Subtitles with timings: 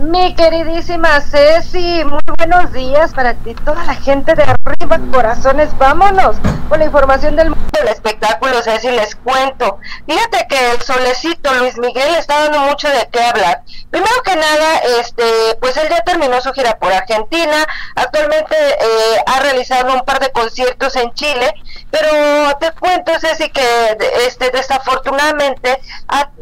[0.00, 6.36] Mi queridísima Ceci, muy buenos días para ti, toda la gente de arriba, corazones, vámonos
[6.70, 9.78] con la información del mundo del espectáculo, Ceci, les cuento.
[10.06, 13.62] Fíjate que el solecito Luis Miguel está dando mucho de qué hablar.
[13.90, 15.24] Primero que nada, este,
[15.60, 20.32] pues él ya terminó su gira por Argentina, actualmente eh, ha realizado un par de
[20.32, 21.52] conciertos en Chile,
[21.90, 25.78] pero te cuento, Ceci, que este, desafortunadamente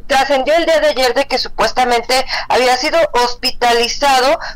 [0.07, 3.48] trascendió el día de ayer de que supuestamente había sido hospitalizado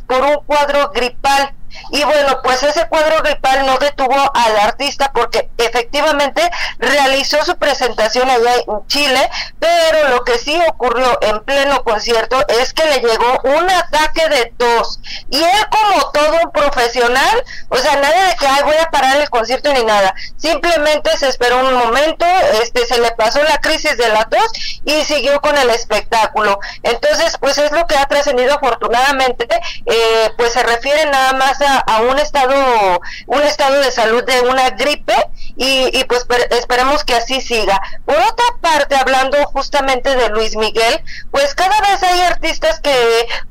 [0.07, 1.55] por un cuadro gripal.
[1.91, 8.31] Y bueno, pues ese cuadro gripal no detuvo al artista porque efectivamente realizó su presentación
[8.31, 13.41] allá en Chile, pero lo que sí ocurrió en pleno concierto es que le llegó
[13.45, 15.01] un ataque de tos.
[15.31, 19.17] Y él como todo un profesional, o sea, nada de que Ay, voy a parar
[19.21, 20.15] el concierto ni nada.
[20.37, 22.27] Simplemente se esperó un momento,
[22.63, 26.59] este se le pasó la crisis de la tos y siguió con el espectáculo.
[26.83, 29.47] Entonces, pues es lo que ha trascendido afortunadamente,
[29.87, 34.71] eh, pues se refiere nada más a, un estado un estado de salud de una
[34.71, 35.15] gripe
[35.57, 37.81] y, y pues esperemos que así siga.
[38.05, 42.93] Por otra parte, hablando justamente de Luis Miguel, pues cada vez hay artistas que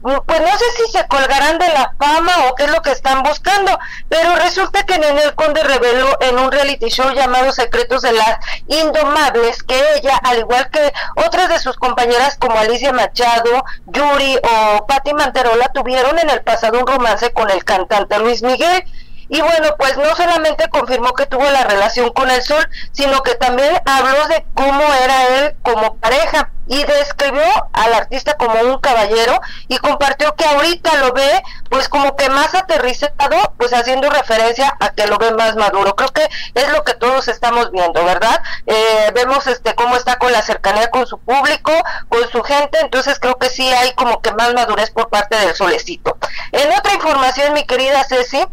[0.02, 3.24] pues no sé si se colgarán de la fama o qué es lo que están
[3.24, 3.78] buscando,
[4.10, 9.64] pero resulta que Nenel Conde reveló en un reality show llamado Secretos de las Indomables
[9.64, 15.14] que ella, al igual que otras de sus compañeras como Alicia Machado, Yuri o Patti
[15.14, 18.84] Manterola, tuvieron en el pasado un romance con el cantante Luis Miguel.
[19.32, 23.36] Y bueno, pues no solamente confirmó que tuvo la relación con el sol, sino que
[23.36, 29.40] también habló de cómo era él como pareja y describió al artista como un caballero
[29.70, 34.90] y compartió que ahorita lo ve pues como que más aterrizado, pues haciendo referencia a
[34.90, 35.96] que lo ve más maduro.
[35.96, 38.42] Creo que es lo que todos estamos viendo, ¿verdad?
[38.66, 41.72] Eh, vemos este cómo está con la cercanía con su público,
[42.10, 45.56] con su gente, entonces creo que sí hay como que más madurez por parte del
[45.56, 46.18] solecito.
[46.52, 48.46] En otra información, mi querida Ceci,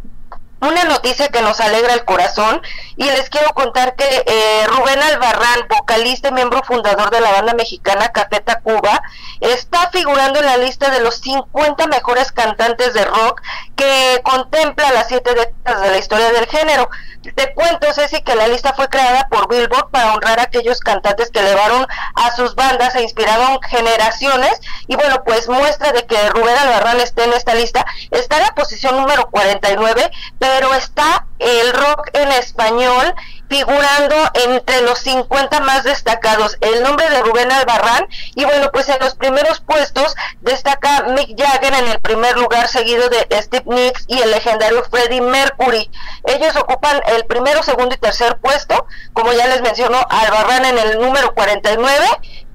[0.61, 2.61] una noticia que nos alegra el corazón
[2.97, 7.55] y les quiero contar que eh, Rubén Albarrán, vocalista y miembro fundador de la banda
[7.55, 9.02] mexicana Cafeta Cuba,
[9.41, 13.41] está figurando en la lista de los 50 mejores cantantes de rock
[14.23, 16.89] contempla las siete décadas de la historia del género.
[17.35, 21.30] Te cuento, Ceci, que la lista fue creada por Billboard para honrar a aquellos cantantes
[21.30, 24.61] que elevaron a sus bandas e inspiraron generaciones.
[24.86, 27.85] Y bueno, pues muestra de que Rubén Albarrán esté en esta lista.
[28.11, 33.14] Está en la posición número 49, pero está el rock en español
[33.48, 34.17] figurando
[34.47, 36.57] entre los 50 más destacados.
[36.61, 41.75] El nombre de Rubén Albarrán y bueno, pues en los primeros puestos destaca Mick Jagger
[41.75, 45.91] en el primer lugar, seguido de Steve Nicks y el legendario Freddie Mercury.
[46.25, 51.01] Ellos ocupan el primero, segundo y tercer puesto, como ya les mencionó, Albarrán en el
[51.01, 52.07] número 49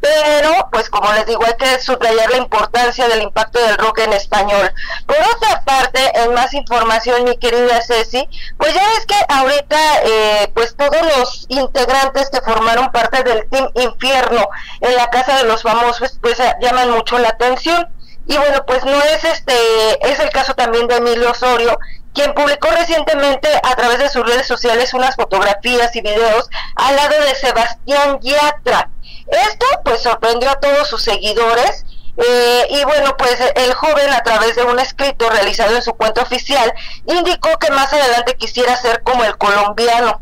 [0.04, 4.12] pero pues como les digo hay que subrayar la importancia del impacto del rock en
[4.12, 4.70] español.
[5.06, 8.28] Por otra parte, en más información mi querida Ceci,
[8.58, 13.70] pues ya es que ahorita eh, pues todos los integrantes que formaron parte del Team
[13.76, 14.46] Infierno
[14.82, 17.88] en la Casa de los Famosos pues llaman mucho la atención.
[18.26, 19.54] Y bueno, pues no es este,
[20.10, 21.78] es el caso también de Emilio Osorio,
[22.14, 27.20] quien publicó recientemente a través de sus redes sociales unas fotografías y videos al lado
[27.22, 28.90] de Sebastián Yatra.
[29.28, 31.86] Esto pues sorprendió a todos sus seguidores
[32.18, 36.22] eh, y bueno, pues el joven a través de un escrito realizado en su cuenta
[36.22, 36.72] oficial
[37.08, 40.22] indicó que más adelante quisiera ser como el colombiano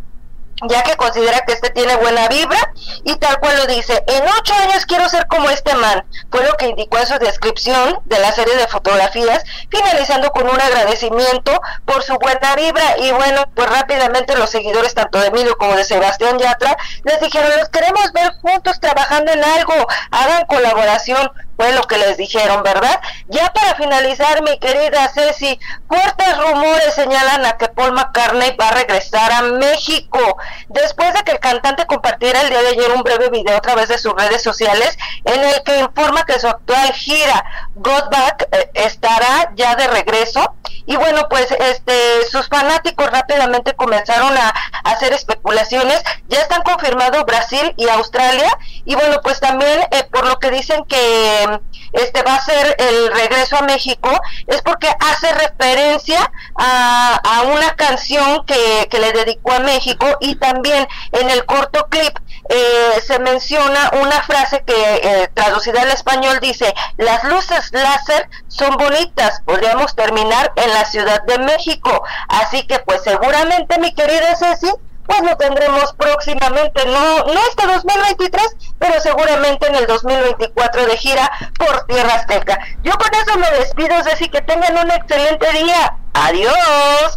[0.69, 2.73] ya que considera que este tiene buena vibra
[3.03, 6.55] y tal cual lo dice, en ocho años quiero ser como este man, fue lo
[6.57, 12.03] que indicó en su descripción de la serie de fotografías, finalizando con un agradecimiento por
[12.03, 12.97] su buena vibra.
[12.97, 17.51] Y bueno, pues rápidamente los seguidores tanto de Emilio como de Sebastián Yatra les dijeron,
[17.57, 19.73] los queremos ver juntos trabajando en algo,
[20.11, 21.31] hagan colaboración,
[21.73, 22.99] lo que les dijeron, ¿verdad?
[23.27, 28.71] Ya para finalizar, mi querida Ceci, fuertes rumores señalan a que Paul McCartney va a
[28.71, 30.37] regresar a México.
[30.69, 33.89] Después de que el cantante compartiera el día de ayer un breve video a través
[33.89, 37.45] de sus redes sociales en el que informa que su actual gira
[37.75, 40.55] Got Back eh, estará ya de regreso.
[40.85, 46.01] Y bueno, pues este sus fanáticos rápidamente comenzaron a, hacer especulaciones.
[46.27, 48.57] Ya están confirmados Brasil y Australia.
[48.85, 51.59] Y bueno, pues también eh, por lo que dicen que
[51.93, 54.09] este va a ser el regreso a México
[54.47, 61.29] es porque hace referencia a, una canción que, le dedicó a México y también en
[61.29, 62.15] el corto clip
[62.53, 68.75] eh, se menciona una frase que eh, traducida al español dice las luces láser son
[68.75, 74.69] bonitas podríamos terminar en la Ciudad de México así que pues seguramente mi querida Ceci
[75.05, 81.29] pues lo tendremos próximamente, no, no este 2023, pero seguramente en el 2024 de gira
[81.57, 82.59] por Tierra Azteca.
[82.83, 85.97] Yo con eso me despido, Ceci, que tengan un excelente día.
[86.23, 87.15] Adiós.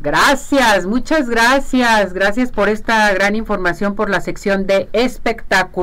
[0.00, 2.12] Gracias, muchas gracias.
[2.12, 5.76] Gracias por esta gran información por la sección de espectáculos.